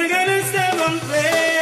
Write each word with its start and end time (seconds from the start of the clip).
Miguel 0.00 0.28
Esteban 0.28 1.00
Play. 1.00 1.57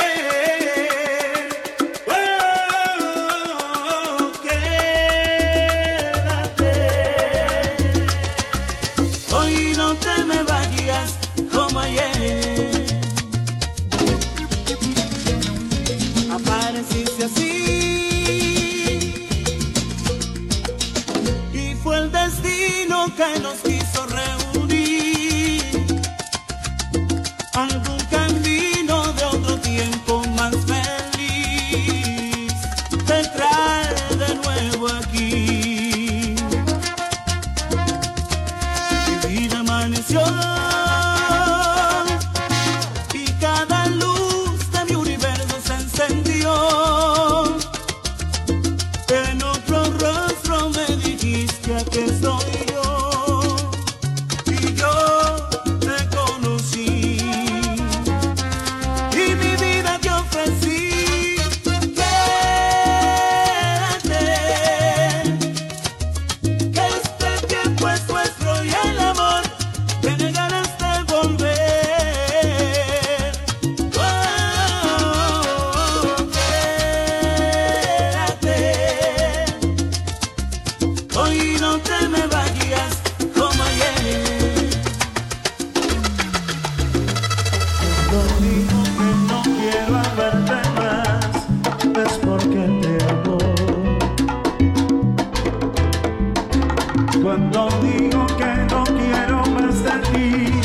Cuando 97.26 97.68
digo 97.82 98.24
que 98.38 98.72
no 98.72 98.84
quiero 98.84 99.44
más 99.46 99.82
de 99.82 99.98
ti, 100.12 100.60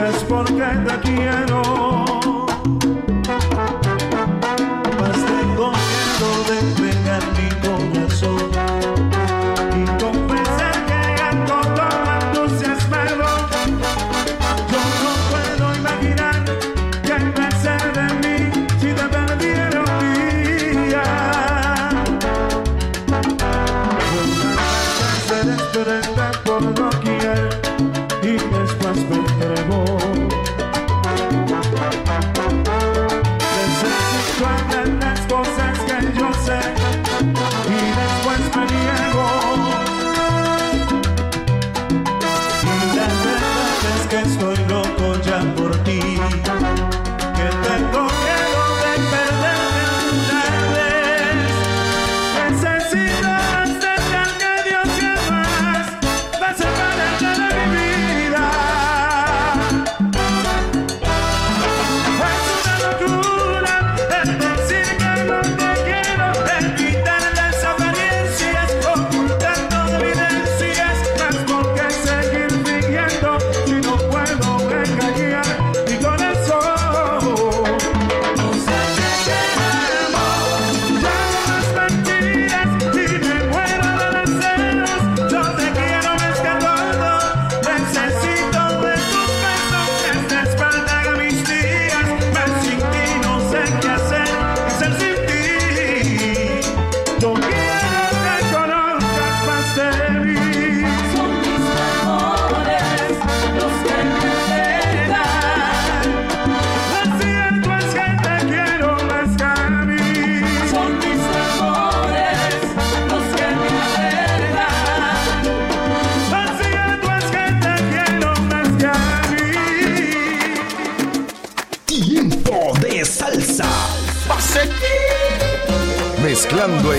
es 0.00 0.22
porque 0.22 0.62
te 0.86 1.00
quiero. 1.00 2.19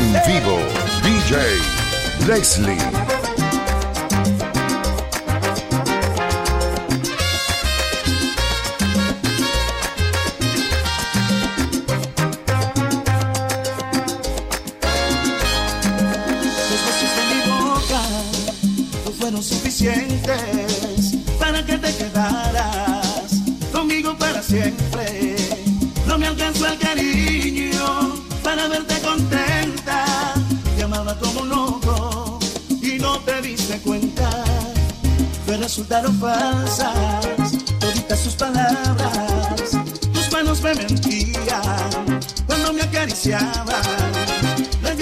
en 0.01 0.13
vivo, 0.25 0.57
DJ 1.03 1.37
Leslie. 2.27 2.77
no 19.05 19.11
fueron 19.19 19.43
suficientes 19.43 21.15
para 21.39 21.63
que 21.65 21.77
te 21.77 21.95
quedaras 21.95 23.41
conmigo 23.71 24.17
para 24.17 24.41
siempre. 24.41 25.35
No 26.07 26.17
me 26.17 26.27
alcanzó 26.27 26.67
el 26.67 26.77
cariño 26.79 28.15
para 28.43 28.67
verte 28.67 28.99
contento. 29.01 29.40
que 35.51 35.57
resultaron 35.57 36.17
falsas, 36.17 37.25
todas 38.07 38.19
sus 38.19 38.35
palabras, 38.35 39.71
tus 40.13 40.31
manos 40.31 40.61
me 40.61 40.73
mentían 40.73 42.19
cuando 42.47 42.71
me 42.71 42.83
acariciaban. 42.83 43.65
Las 44.81 44.97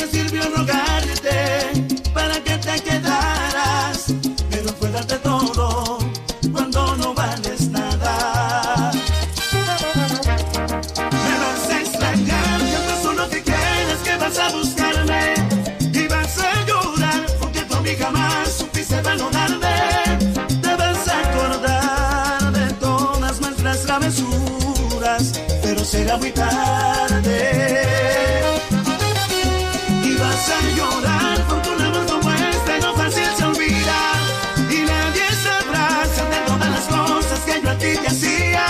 tarde. 26.31 27.81
Y 30.03 30.15
vas 30.15 30.49
a 30.49 30.61
llorar 30.75 31.45
porque 31.47 31.69
una 31.69 31.89
más 31.89 32.11
como 32.11 32.29
esta 32.31 32.79
no 32.79 32.93
fácil 32.95 33.29
se 33.37 33.43
olvida. 33.45 33.99
Y 34.69 34.77
nadie 34.85 35.25
sabrá 35.43 36.05
de 36.05 36.39
todas 36.45 36.69
las 36.71 36.85
cosas 36.85 37.39
que 37.45 37.61
yo 37.61 37.69
a 37.69 37.75
ti 37.75 37.91
te 38.01 38.07
hacía. 38.07 38.65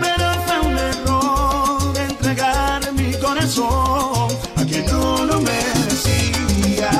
Pero 0.00 0.26
fue 0.46 0.60
un 0.68 0.78
error 0.78 1.98
entregar 1.98 2.92
mi 2.92 3.12
corazón 3.14 4.28
a 4.56 4.64
quien 4.64 4.86
no 4.86 5.24
lo 5.24 5.40
merecía. 5.40 6.90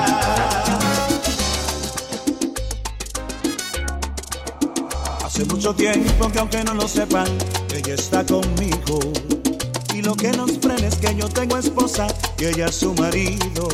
Hace 5.25 5.44
mucho 5.46 5.75
tiempo 5.75 6.31
que 6.31 6.38
aunque 6.38 6.64
no 6.64 6.75
lo 6.75 6.87
sepan, 6.88 7.26
ella 7.75 7.94
está 7.94 8.25
conmigo. 8.25 9.00
Lo 10.04 10.16
que 10.16 10.32
nos 10.32 10.58
frena 10.58 10.88
es 10.88 10.96
que 10.96 11.14
yo 11.14 11.28
tengo 11.28 11.56
esposa 11.56 12.08
y 12.38 12.46
ella 12.46 12.72
su 12.72 12.93
marido. 12.94 13.69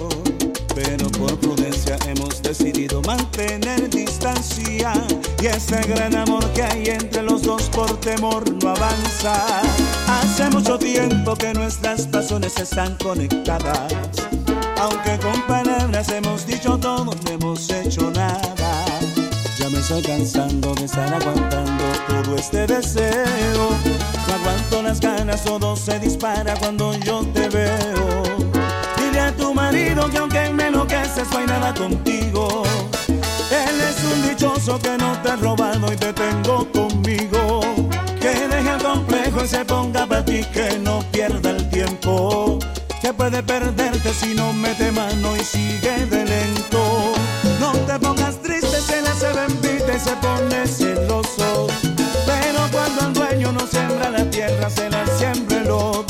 Pero 0.74 1.08
por 1.12 1.38
prudencia 1.40 1.96
hemos 2.06 2.42
decidido 2.42 3.00
mantener 3.02 3.88
distancia. 3.88 4.92
Y 5.40 5.46
ese 5.46 5.80
gran 5.82 6.14
amor 6.16 6.44
que 6.52 6.62
hay 6.62 6.84
entre 6.86 7.22
los 7.22 7.42
dos 7.42 7.62
por 7.70 7.98
temor 8.00 8.44
no 8.62 8.70
avanza. 8.70 9.62
Hace 10.06 10.50
mucho 10.50 10.78
tiempo 10.78 11.34
que 11.34 11.54
nuestras 11.54 12.06
pasiones 12.06 12.58
están 12.58 12.96
conectadas. 12.98 13.92
Aunque 14.78 15.18
con 15.18 15.40
palabras 15.46 16.08
hemos 16.10 16.46
dicho 16.46 16.78
todo, 16.78 17.06
no 17.06 17.30
hemos 17.30 17.70
hecho 17.70 18.10
nada. 18.10 18.47
Me 19.78 19.82
estoy 19.82 20.02
cansando 20.02 20.74
de 20.74 20.86
estar 20.86 21.14
aguantando 21.14 21.84
todo 22.08 22.34
este 22.34 22.66
deseo. 22.66 23.70
No 24.26 24.34
aguanto 24.34 24.82
las 24.82 24.98
ganas, 24.98 25.44
todo 25.44 25.76
se 25.76 26.00
dispara 26.00 26.54
cuando 26.56 26.94
yo 26.94 27.24
te 27.32 27.48
veo. 27.48 28.22
Dile 28.96 29.20
a 29.20 29.32
tu 29.36 29.54
marido 29.54 30.10
que 30.10 30.18
aunque 30.18 30.50
me 30.52 30.66
enloqueces, 30.66 31.30
no 31.30 31.38
hay 31.38 31.46
nada 31.46 31.72
contigo. 31.74 32.64
Él 33.06 33.80
es 33.80 34.02
un 34.02 34.28
dichoso 34.28 34.80
que 34.80 34.98
no 34.98 35.16
te 35.22 35.30
ha 35.30 35.36
robado 35.36 35.92
y 35.92 35.96
te 35.96 36.12
tengo 36.12 36.66
conmigo. 36.72 37.60
Que 38.20 38.48
deje 38.48 38.70
el 38.70 38.82
complejo 38.82 39.44
y 39.44 39.46
se 39.46 39.64
ponga 39.64 40.06
para 40.06 40.24
ti, 40.24 40.44
que 40.52 40.76
no 40.80 41.04
pierda 41.12 41.50
el 41.50 41.70
tiempo. 41.70 42.58
Que 43.00 43.12
puede 43.12 43.44
perderte 43.44 44.12
si 44.12 44.34
no 44.34 44.52
mete 44.52 44.90
mano 44.90 45.36
y 45.36 45.44
sigue 45.44 46.04
de 46.06 46.24
lento. 46.24 47.12
No 47.60 47.70
te 47.86 47.96
pongas 48.00 48.42
triste, 48.42 48.80
se 48.80 49.02
le 49.02 49.08
hace 49.08 49.32
bendita 49.32 49.67
se 49.98 50.14
pone 50.16 50.66
celoso. 50.66 51.66
Pero 52.26 52.60
cuando 52.70 53.06
el 53.06 53.14
dueño 53.14 53.52
no 53.52 53.66
siembra 53.66 54.10
la 54.10 54.30
tierra, 54.30 54.70
se 54.70 54.88
la 54.90 55.06
siembra 55.18 55.58
el 55.58 55.70
otro. 55.70 56.07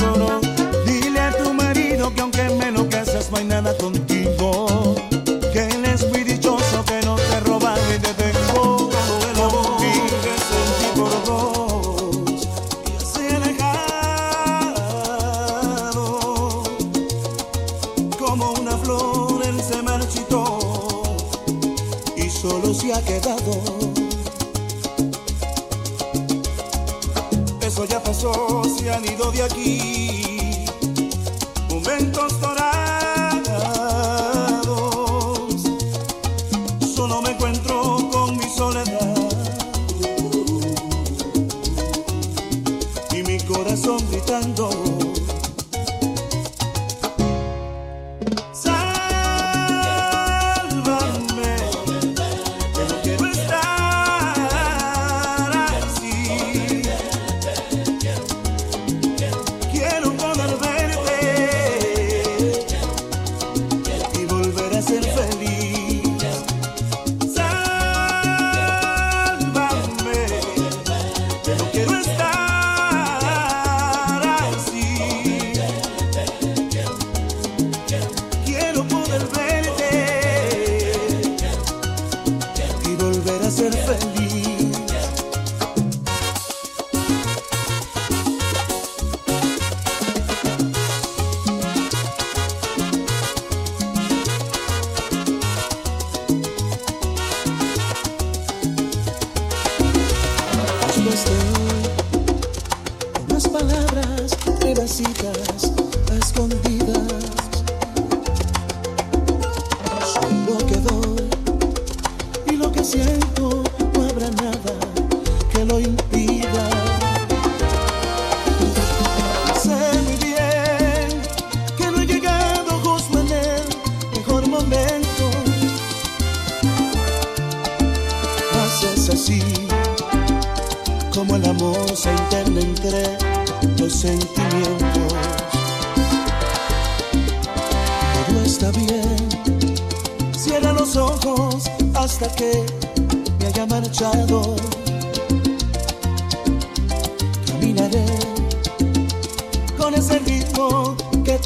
Y 112.95 113.28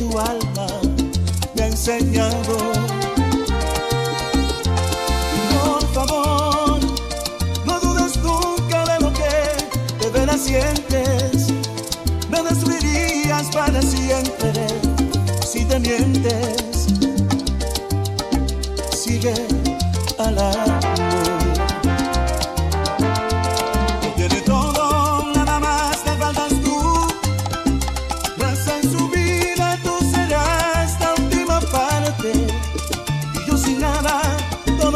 tu 0.03 0.19
alma 0.19 0.67
me 1.55 1.63
ha 1.63 1.67
enseñado. 1.67 2.72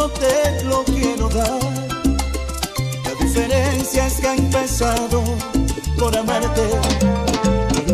Te 0.08 0.64
lo 0.64 0.84
quiero 0.84 1.28
dar. 1.28 1.60
La 3.04 3.14
diferencia 3.20 4.06
es 4.06 4.20
que 4.20 4.28
ha 4.28 4.34
empezado 4.34 5.22
por 5.98 6.16
amarte. 6.16 6.62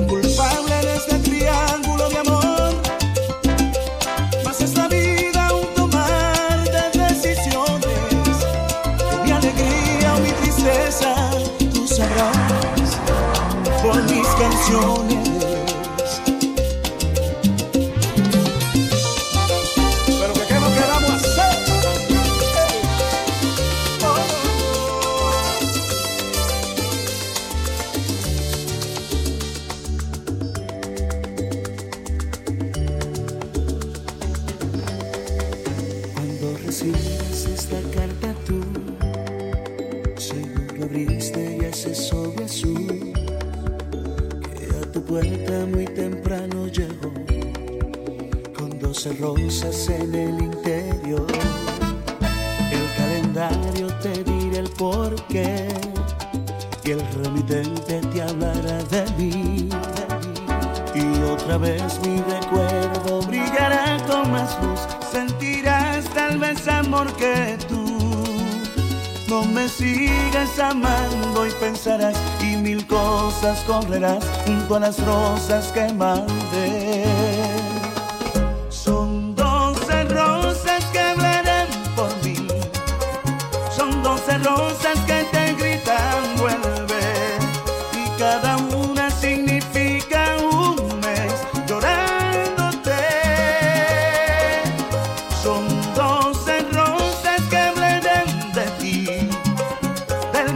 Culpable 0.09 0.81
en 0.81 0.89
este 0.89 1.19
triángulo 1.19 2.09
de 2.09 2.19
amor. 2.19 2.75
Mas 4.45 4.61
es 4.61 4.75
la 4.77 4.89
vida 4.89 5.53
un 5.55 5.67
tomar 5.75 6.65
de 6.65 6.99
decisiones. 6.99 8.37
Mi 9.25 9.31
alegría 9.31 10.15
o 10.17 10.21
mi 10.21 10.33
tristeza 10.33 11.15
tú 11.73 11.87
sabrás 11.87 12.99
por 13.83 14.03
mis 14.05 14.27
canciones. 14.29 15.02
Rosas 49.21 49.89
en 49.89 50.15
el 50.15 50.43
interior. 50.43 51.27
El 52.71 52.87
calendario 52.97 53.87
te 53.99 54.25
dirá 54.25 54.61
el 54.61 54.71
porqué 54.71 55.69
y 56.85 56.91
el 56.91 57.01
remitente 57.23 58.01
te 58.01 58.23
hablará 58.23 58.83
de 58.85 59.05
mí. 59.19 59.69
Y 60.95 61.23
otra 61.23 61.59
vez 61.59 62.01
mi 62.05 62.21
recuerdo 62.21 63.23
brillará 63.23 63.97
con 64.07 64.31
más 64.31 64.57
luz 64.63 64.81
sentirás 65.11 66.05
tal 66.15 66.39
vez 66.39 66.67
amor 66.69 67.13
que 67.17 67.59
tú. 67.69 67.83
No 69.29 69.45
me 69.45 69.69
sigas 69.69 70.59
amando 70.59 71.47
y 71.47 71.51
pensarás 71.53 72.17
y 72.43 72.57
mil 72.57 72.87
cosas 72.87 73.61
correrás 73.67 74.25
junto 74.47 74.77
a 74.77 74.81
las 74.81 74.99
rosas 75.05 75.73
que 75.73 75.93
mandé. 75.93 77.22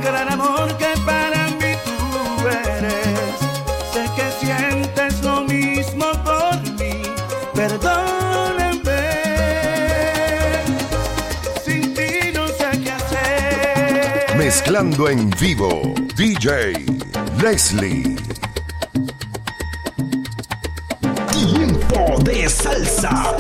Gran 0.01 0.33
amor 0.33 0.77
que 0.77 0.93
para 1.05 1.49
mí 1.49 1.73
tú 1.85 2.49
eres. 2.49 3.37
Sé 3.93 4.05
que 4.17 4.47
sientes 4.47 5.23
lo 5.23 5.43
mismo 5.43 6.07
por 6.25 6.61
mí, 6.79 7.03
perdóname. 7.55 9.03
Sin 11.65 11.95
ti 11.95 12.33
no 12.35 12.47
sé 12.49 12.71
qué 12.83 12.91
hacer. 12.91 14.37
Mezclando 14.37 15.09
en 15.09 15.31
vivo, 15.31 15.95
DJ 16.17 16.85
Leslie. 17.43 18.17
Tiempo 21.33 22.19
de 22.23 22.49
salsa. 22.49 23.37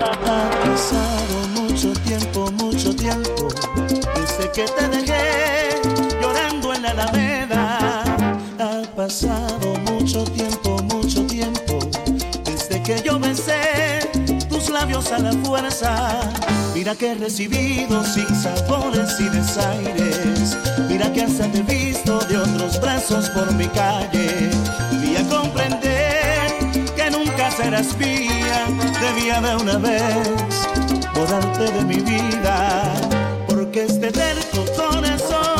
Ha 0.00 0.50
pasado 0.64 1.48
mucho 1.54 1.92
tiempo, 2.02 2.50
mucho 2.52 2.94
tiempo 2.94 3.48
desde 4.14 4.50
que 4.52 4.64
te 4.64 4.91
que 12.84 13.00
yo 13.02 13.18
besé 13.18 14.10
tus 14.48 14.68
labios 14.70 15.10
a 15.12 15.18
la 15.18 15.32
fuerza. 15.44 16.20
Mira 16.74 16.94
que 16.94 17.12
he 17.12 17.14
recibido 17.14 18.02
sin 18.04 18.26
sabores 18.34 19.20
y 19.20 19.28
desaires. 19.28 20.56
Mira 20.88 21.12
que 21.12 21.22
hasta 21.22 21.46
te 21.50 21.62
visto 21.62 22.18
de 22.20 22.38
otros 22.38 22.80
brazos 22.80 23.30
por 23.30 23.52
mi 23.54 23.66
calle. 23.68 24.50
Y 25.04 25.16
a 25.16 25.28
comprender 25.28 26.48
que 26.96 27.10
nunca 27.10 27.50
serás 27.50 27.96
mía, 27.98 28.66
debía 29.00 29.40
de 29.40 29.56
una 29.56 29.78
vez 29.78 30.28
borrarte 31.14 31.70
de 31.70 31.84
mi 31.84 31.96
vida, 31.96 32.82
porque 33.46 33.84
este 33.84 34.10
terco 34.10 34.64
corazón 34.76 35.51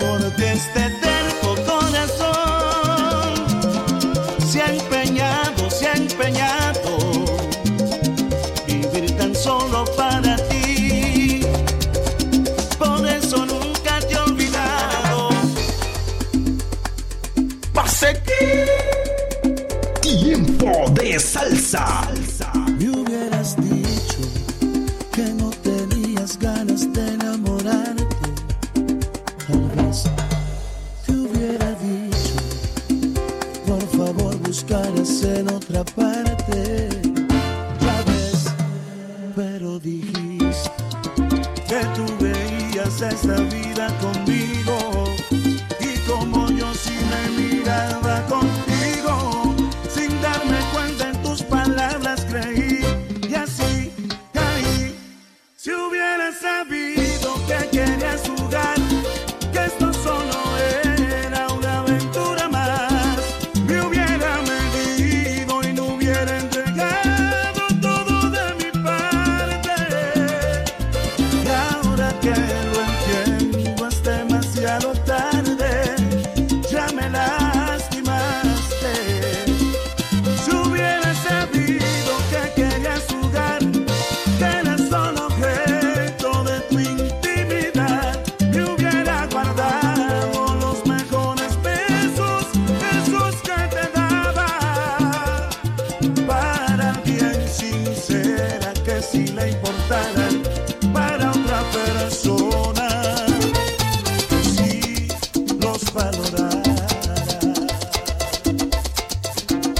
porque 0.00 0.52
este 0.52 0.90
terco 1.00 1.54
corazón 1.66 3.34
se 4.46 4.62
ha 4.62 4.66
empeñado, 4.66 5.70
se 5.70 5.88
ha 5.88 5.94
empeñado 5.94 6.98
vivir 8.66 9.16
tan 9.16 9.34
solo 9.34 9.84
para 9.96 10.36
ti. 10.48 11.40
Por 12.78 13.06
eso 13.06 13.46
nunca 13.46 14.00
te 14.00 14.14
he 14.14 14.18
olvidado. 14.18 15.28
Pase 17.72 18.20
Tiempo 20.00 20.90
de 20.90 21.18
salsa. 21.18 22.13
esa 43.14 43.36
vida. 43.44 43.73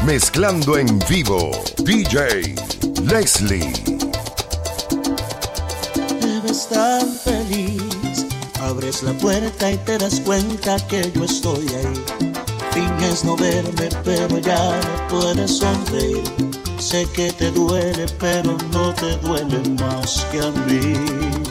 Mezclando 0.06 0.76
en 0.76 0.98
vivo, 1.08 1.50
DJ 1.78 2.54
Leslie. 3.04 3.72
Te 6.20 6.40
ves 6.42 6.68
tan 6.68 7.08
feliz, 7.08 8.26
abres 8.60 9.02
la 9.02 9.14
puerta 9.14 9.72
y 9.72 9.78
te 9.78 9.96
das 9.96 10.20
cuenta 10.20 10.76
que 10.88 11.10
yo 11.10 11.24
estoy 11.24 11.66
ahí. 11.68 12.04
Finges 12.72 13.24
no 13.24 13.34
verme, 13.34 13.88
pero 14.04 14.38
ya 14.38 14.78
no 14.78 15.08
puedes 15.08 15.56
sonreír. 15.56 16.22
Sé 16.78 17.06
que 17.14 17.32
te 17.32 17.50
duele, 17.50 18.04
pero 18.20 18.58
no 18.72 18.92
te 18.94 19.16
duele 19.18 19.58
más 19.80 20.26
que 20.30 20.40
a 20.40 20.50
mí. 20.66 21.43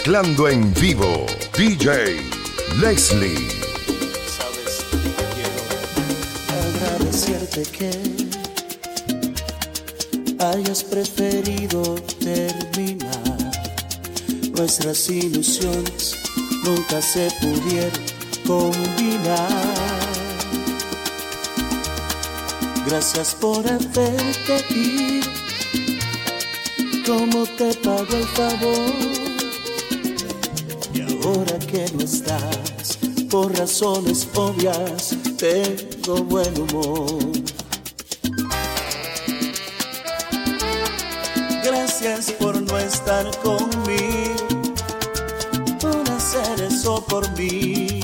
Mezclando 0.00 0.48
en 0.48 0.72
vivo, 0.72 1.26
DJ 1.58 2.22
Leslie. 2.80 3.50
Sabes, 4.34 4.86
quiero 5.34 5.60
agradecerte 6.88 7.62
que 7.64 7.90
hayas 10.42 10.84
preferido 10.84 11.96
terminar. 12.18 13.36
Nuestras 14.56 15.10
ilusiones 15.10 16.16
nunca 16.64 17.02
se 17.02 17.30
pudieron 17.38 18.00
combinar. 18.46 19.50
Gracias 22.86 23.34
por 23.34 23.66
hacerte 23.66 24.64
ir. 24.70 25.24
¿Cómo 27.04 27.44
te 27.58 27.74
pago 27.74 28.16
el 28.16 28.24
favor? 28.28 29.29
Ahora 31.22 31.58
que 31.58 31.86
no 31.94 32.04
estás, 32.04 32.98
por 33.30 33.56
razones 33.56 34.26
obvias, 34.34 35.16
tengo 35.36 36.22
buen 36.24 36.52
humor. 36.60 37.18
Gracias 41.62 42.32
por 42.32 42.60
no 42.60 42.78
estar 42.78 43.26
conmigo, 43.38 44.74
por 45.80 46.10
hacer 46.10 46.60
eso 46.62 47.04
por 47.06 47.30
mí. 47.38 48.00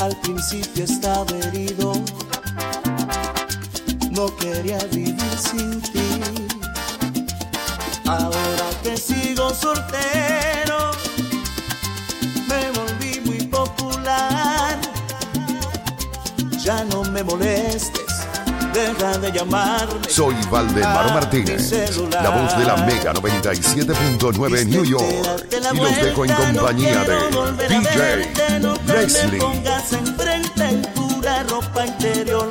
Al 0.00 0.16
principio 0.20 0.84
estaba 0.84 1.30
herido, 1.46 1.92
no 4.10 4.36
quería 4.36 4.78
vivir 4.90 5.38
sin 5.38 5.80
ti. 5.80 6.00
Ahora 8.04 8.68
que 8.82 8.96
sigo 8.96 9.54
soltero, 9.54 10.90
Ya 16.72 16.84
no 16.84 17.04
me 17.04 17.22
molestes, 17.22 18.26
deja 18.72 19.18
de 19.18 19.30
llamarme. 19.30 20.08
Soy 20.08 20.34
Valdemar 20.50 21.06
a 21.06 21.12
Martínez, 21.12 21.70
la 22.10 22.30
voz 22.30 22.56
de 22.56 22.64
la 22.64 22.76
Mega 22.86 23.12
97.9 23.12 24.66
New 24.66 24.82
York. 24.82 25.04
Y 25.50 25.76
los 25.76 25.96
dejo 25.96 26.24
en 26.24 26.32
compañía 26.32 27.04
de 27.04 27.68
DJ 27.68 28.32
Leslie. 28.86 29.38
ropa 31.50 31.86
interior. 31.86 32.48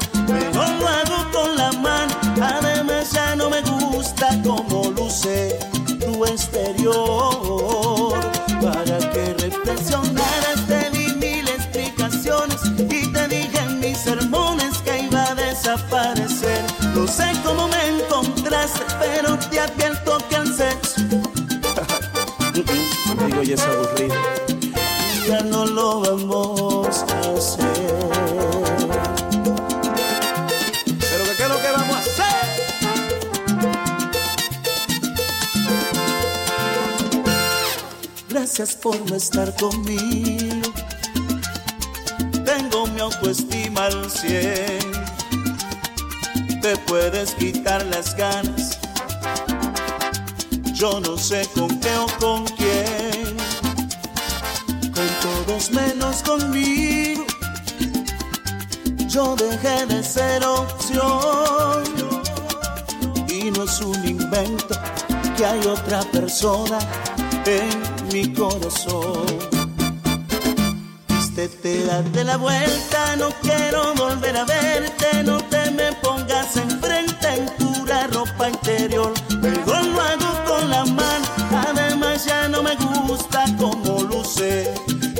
Sé 17.12 17.32
cómo 17.44 17.68
me 17.68 17.88
encontraste, 17.88 18.82
pero 19.00 19.38
te 19.38 19.60
advierto 19.60 20.18
que 20.30 20.36
el 20.36 20.56
sexo 20.56 21.02
Digo, 23.26 23.44
y 23.44 23.54
es 23.54 23.62
aburrido. 23.62 24.16
Ya 25.28 25.42
no 25.42 25.66
lo 25.66 26.00
vamos 26.02 27.04
a 27.04 27.20
hacer. 27.38 27.66
Pero 30.86 31.24
¿qué 31.38 31.44
es 31.44 31.50
lo 31.50 31.62
que 31.62 31.72
vamos 31.72 31.96
a 31.96 32.00
hacer? 32.00 32.48
Gracias 38.30 38.76
por 38.76 39.00
no 39.10 39.16
estar 39.16 39.56
conmigo. 39.56 40.74
Tengo 42.44 42.88
mi 42.88 43.00
autoestima 43.02 43.86
al 43.86 44.10
cien. 44.10 44.91
Te 46.62 46.78
puedes 46.78 47.34
quitar 47.34 47.84
las 47.88 48.16
ganas. 48.16 48.78
Yo 50.74 51.00
no 51.00 51.18
sé 51.18 51.48
con 51.56 51.80
qué 51.80 51.96
o 51.98 52.06
con 52.20 52.46
quién. 52.56 53.36
Con 54.94 55.08
todos 55.22 55.72
menos 55.72 56.22
conmigo. 56.22 57.26
Yo 59.08 59.36
dejé 59.36 59.88
de 59.88 60.04
ser 60.04 60.46
opción. 60.46 61.84
Y 63.28 63.50
no 63.50 63.64
es 63.64 63.82
un 63.82 64.08
invento 64.08 64.76
que 65.36 65.46
hay 65.46 65.66
otra 65.66 66.02
persona 66.12 66.78
en 67.46 68.14
mi 68.14 68.32
corazón. 68.34 69.26
Vístete, 71.08 71.86
date 71.86 72.24
la 72.24 72.38
vuelta, 72.38 73.16
no 73.16 73.30
quiero 73.42 73.96
volver 73.96 74.38
a 74.38 74.46
verte, 74.46 75.24
no 75.24 75.38
te 75.46 75.72
me 75.72 75.92
pongas 76.22 76.58
enfrente 76.58 77.28
en 77.28 77.46
pura 77.58 78.08
ropa 78.08 78.50
interior. 78.50 79.14
Mejor 79.42 79.86
lo 79.86 80.02
hago 80.02 80.44
con 80.46 80.70
la 80.70 80.86
mano, 80.86 81.26
además 81.68 82.26
ya 82.26 82.48
no 82.48 82.62
me 82.64 82.76
gusta 83.08 83.46
cómo 83.58 84.04
luce 84.04 84.74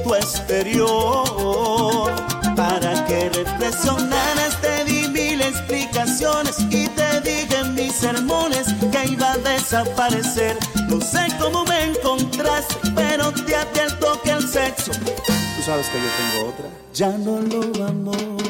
tu 0.04 0.16
exterior. 0.16 2.12
Para 2.56 3.06
que 3.06 3.30
reflexionaras 3.30 4.62
te 4.62 4.86
di 4.86 5.08
mil 5.08 5.42
explicaciones 5.42 6.60
y 6.70 6.88
te 6.88 7.22
dije 7.22 7.58
en 7.60 7.76
mis 7.76 7.94
sermones 7.94 8.68
que 8.92 9.12
iba 9.12 9.34
a 9.34 9.38
desaparecer. 9.38 10.58
No 10.88 11.00
sé 11.02 11.28
cómo 11.40 11.66
me 11.66 11.84
encontraste, 11.92 12.76
pero 12.96 13.32
te 13.32 13.56
advierto 13.56 14.22
que 14.24 14.32
el 14.32 14.48
sexo 14.48 14.92
Tú 14.92 15.64
sabes 15.66 15.88
que 15.88 15.98
yo 15.98 16.10
tengo 16.20 16.50
otra. 16.50 16.66
Ya 16.94 17.18
no 17.18 17.40
lo 17.40 17.72
vamos 17.80 18.41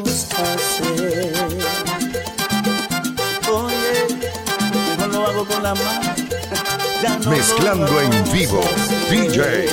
Mezclando 7.29 8.01
en 8.01 8.31
vivo. 8.33 8.61
DJ 9.09 9.69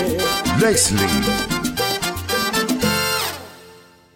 Leslie. 0.61 1.58